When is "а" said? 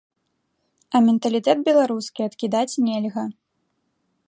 0.95-1.01